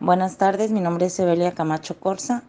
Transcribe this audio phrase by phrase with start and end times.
[0.00, 2.42] Buenas tardes, mi nombre es Evelia Camacho Corsa.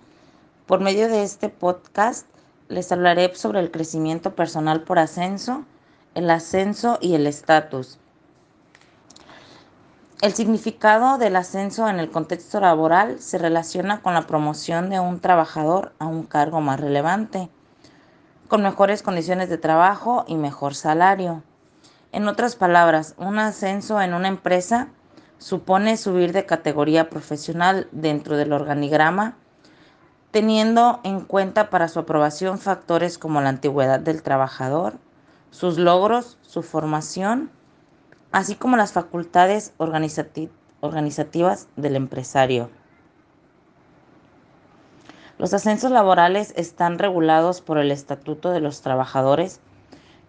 [0.65, 2.27] Por medio de este podcast
[2.67, 5.63] les hablaré sobre el crecimiento personal por ascenso,
[6.13, 7.99] el ascenso y el estatus.
[10.21, 15.21] El significado del ascenso en el contexto laboral se relaciona con la promoción de un
[15.21, 17.49] trabajador a un cargo más relevante,
[18.49, 21.43] con mejores condiciones de trabajo y mejor salario.
[22.11, 24.89] En otras palabras, un ascenso en una empresa
[25.37, 29.35] supone subir de categoría profesional dentro del organigrama,
[30.31, 34.95] teniendo en cuenta para su aprobación factores como la antigüedad del trabajador,
[35.51, 37.49] sus logros, su formación,
[38.31, 42.69] así como las facultades organizativas del empresario.
[45.37, 49.59] Los ascensos laborales están regulados por el Estatuto de los Trabajadores,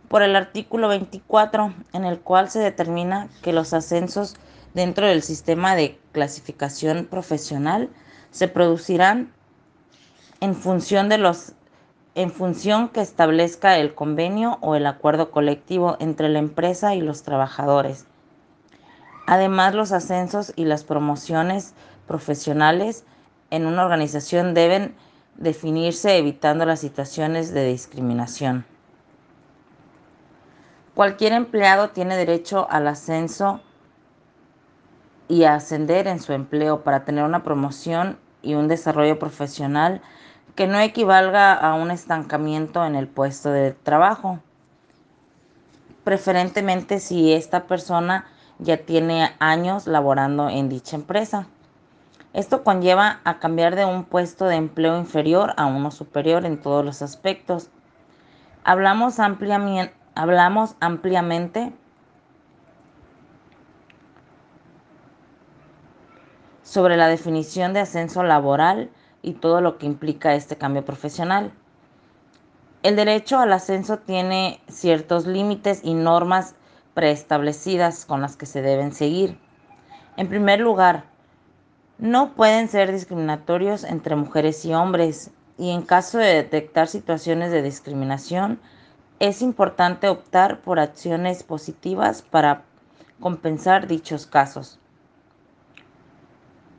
[0.09, 4.37] por el artículo 24, en el cual se determina que los ascensos
[4.75, 7.89] dentro del sistema de clasificación profesional
[8.31, 9.33] se producirán
[10.41, 11.53] en función de los
[12.15, 17.23] en función que establezca el convenio o el acuerdo colectivo entre la empresa y los
[17.23, 18.07] trabajadores.
[19.27, 21.75] Además, los ascensos y las promociones
[22.09, 23.05] profesionales
[23.51, 24.97] en una organización deben
[25.37, 28.65] definirse evitando las situaciones de discriminación.
[30.97, 33.61] Cualquier empleado tiene derecho al ascenso
[35.29, 40.01] y ascender en su empleo para tener una promoción y un desarrollo profesional
[40.55, 44.41] que no equivalga a un estancamiento en el puesto de trabajo.
[46.03, 48.27] Preferentemente si esta persona
[48.59, 51.47] ya tiene años laborando en dicha empresa.
[52.33, 56.85] Esto conlleva a cambiar de un puesto de empleo inferior a uno superior en todos
[56.85, 57.71] los aspectos.
[58.65, 61.73] Hablamos, ampliamente, hablamos ampliamente
[66.69, 68.91] sobre la definición de ascenso laboral
[69.23, 71.51] y todo lo que implica este cambio profesional.
[72.83, 76.57] El derecho al ascenso tiene ciertos límites y normas
[76.93, 79.39] preestablecidas con las que se deben seguir.
[80.19, 81.05] En primer lugar,
[81.97, 87.63] no pueden ser discriminatorios entre mujeres y hombres y en caso de detectar situaciones de
[87.63, 88.61] discriminación,
[89.21, 92.65] es importante optar por acciones positivas para
[93.21, 94.79] compensar dichos casos.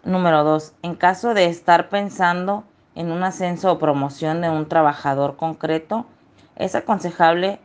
[0.05, 0.75] Número 2.
[0.81, 2.63] En caso de estar pensando
[2.95, 6.05] en un ascenso o promoción de un trabajador concreto,
[6.55, 7.59] es aconsejable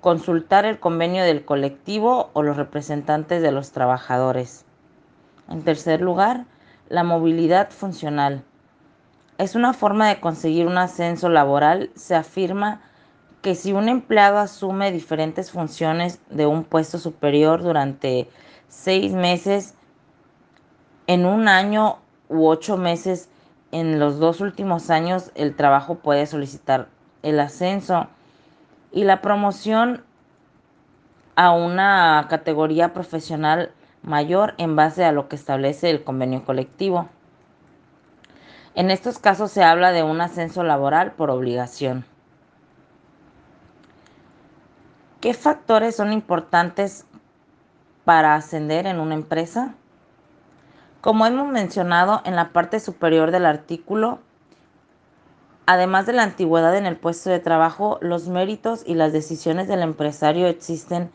[0.00, 4.64] consultar el convenio del colectivo o los representantes de los trabajadores.
[5.50, 6.46] En tercer lugar,
[6.88, 8.42] la movilidad funcional.
[9.36, 11.90] Es una forma de conseguir un ascenso laboral.
[11.96, 12.80] Se afirma
[13.42, 18.26] que si un empleado asume diferentes funciones de un puesto superior durante
[18.68, 19.74] seis meses,
[21.10, 21.98] en un año
[22.28, 23.28] u ocho meses,
[23.72, 26.86] en los dos últimos años, el trabajo puede solicitar
[27.24, 28.06] el ascenso
[28.92, 30.04] y la promoción
[31.34, 33.72] a una categoría profesional
[34.04, 37.08] mayor en base a lo que establece el convenio colectivo.
[38.76, 42.04] En estos casos se habla de un ascenso laboral por obligación.
[45.20, 47.04] ¿Qué factores son importantes
[48.04, 49.74] para ascender en una empresa?
[51.00, 54.18] Como hemos mencionado en la parte superior del artículo,
[55.64, 59.80] además de la antigüedad en el puesto de trabajo, los méritos y las decisiones del
[59.80, 61.10] empresario existen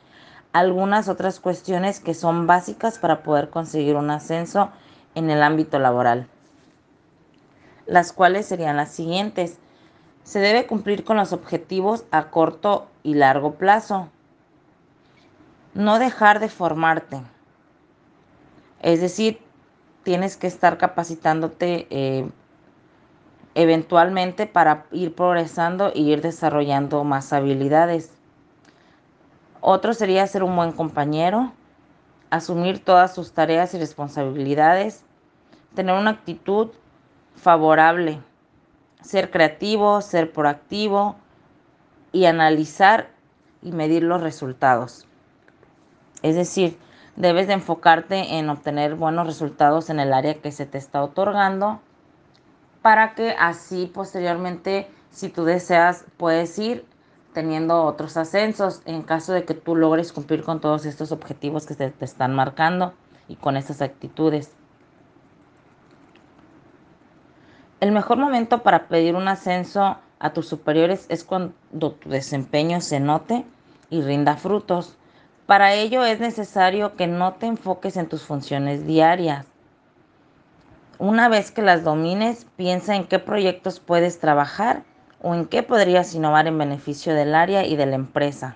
[0.53, 4.71] algunas otras cuestiones que son básicas para poder conseguir un ascenso
[5.13, 6.27] en el ámbito laboral,
[7.85, 9.59] las cuales serían las siguientes.
[10.23, 14.09] Se debe cumplir con los objetivos a corto y largo plazo.
[15.75, 17.21] No dejar de formarte.
[18.81, 19.44] Es decir,
[20.05, 22.29] tienes que estar capacitándote eh,
[23.55, 28.11] eventualmente para ir progresando e ir desarrollando más habilidades.
[29.61, 31.51] Otro sería ser un buen compañero,
[32.29, 35.03] asumir todas sus tareas y responsabilidades,
[35.73, 36.69] tener una actitud
[37.35, 38.21] favorable,
[39.01, 41.15] ser creativo, ser proactivo
[42.11, 43.09] y analizar
[43.63, 45.07] y medir los resultados.
[46.21, 46.77] Es decir,
[47.15, 51.79] debes de enfocarte en obtener buenos resultados en el área que se te está otorgando
[52.81, 56.85] para que así posteriormente, si tú deseas, puedes ir
[57.33, 61.73] teniendo otros ascensos en caso de que tú logres cumplir con todos estos objetivos que
[61.73, 62.93] se te están marcando
[63.27, 64.53] y con estas actitudes.
[67.79, 72.99] El mejor momento para pedir un ascenso a tus superiores es cuando tu desempeño se
[72.99, 73.45] note
[73.89, 74.95] y rinda frutos.
[75.45, 79.45] Para ello es necesario que no te enfoques en tus funciones diarias.
[80.97, 84.83] Una vez que las domines, piensa en qué proyectos puedes trabajar
[85.21, 88.55] o en qué podrías innovar en beneficio del área y de la empresa.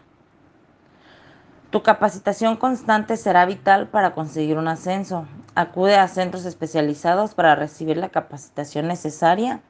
[1.70, 5.28] Tu capacitación constante será vital para conseguir un ascenso.
[5.54, 9.62] Acude a centros especializados para recibir la capacitación necesaria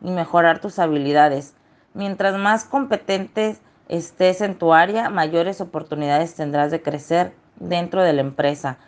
[0.00, 1.52] y mejorar tus habilidades.
[1.92, 3.60] Mientras más competentes
[3.96, 8.78] estés en tu área, mayores oportunidades tendrás de crecer dentro de la empresa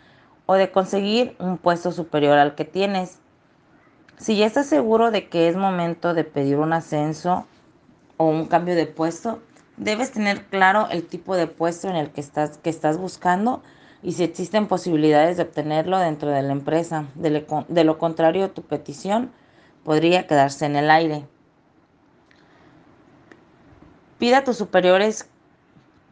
[0.45, 3.19] o de conseguir un puesto superior al que tienes.
[4.17, 7.45] Si ya estás seguro de que es momento de pedir un ascenso
[8.17, 9.39] o un cambio de puesto,
[9.77, 13.61] Debes tener claro el tipo de puesto en el que estás, que estás buscando
[14.01, 17.05] y si existen posibilidades de obtenerlo dentro de la empresa.
[17.15, 19.31] De lo, contrario, tu petición
[19.83, 21.25] podría quedarse en el aire.
[24.17, 25.29] Pida a tus superiores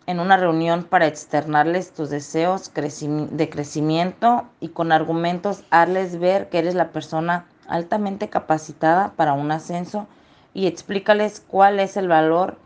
[0.07, 6.59] en una reunión para externarles tus deseos de crecimiento y con argumentos hazles ver que
[6.59, 10.07] eres la persona altamente capacitada para un ascenso
[10.53, 12.57] y explícales cuál es el valor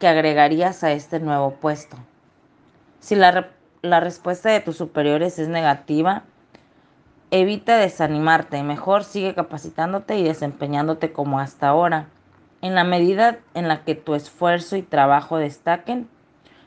[0.00, 1.96] que agregarías a este nuevo puesto.
[2.98, 3.50] Si la,
[3.82, 6.24] la respuesta de tus superiores es negativa,
[7.30, 12.08] evita desanimarte, mejor sigue capacitándote y desempeñándote como hasta ahora.
[12.62, 16.08] En la medida en la que tu esfuerzo y trabajo destaquen,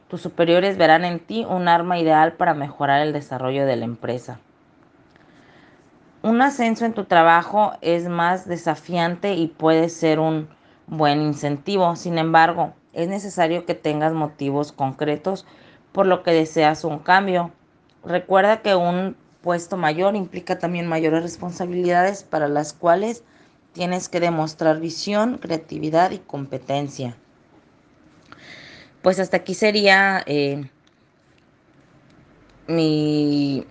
[0.09, 4.39] tus superiores verán en ti un arma ideal para mejorar el desarrollo de la empresa.
[6.21, 10.49] Un ascenso en tu trabajo es más desafiante y puede ser un
[10.87, 11.95] buen incentivo.
[11.95, 15.45] Sin embargo, es necesario que tengas motivos concretos
[15.93, 17.51] por lo que deseas un cambio.
[18.03, 23.23] Recuerda que un puesto mayor implica también mayores responsabilidades para las cuales
[23.75, 27.17] tienes que demostrar visión, creatividad y competencia.
[29.01, 30.69] Pues hasta aquí sería eh,
[32.67, 33.65] mi,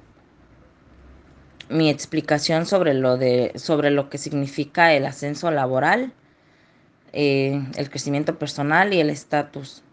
[1.70, 6.12] mi explicación sobre lo, de, sobre lo que significa el ascenso laboral.
[7.14, 9.83] Eh, el crecimiento personal y el estatus.